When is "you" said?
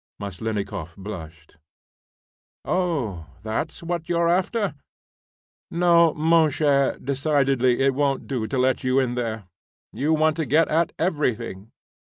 4.09-4.17, 8.83-8.97, 9.93-10.11